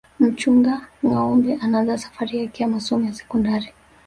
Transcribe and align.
mchunga 0.19 0.81
ngâombe 1.05 1.53
anaanza 1.61 1.97
safari 1.97 2.37
yake 2.39 2.63
ya 2.63 2.69
masomo 2.69 3.05
ya 3.05 3.13
sekondari 3.13 3.73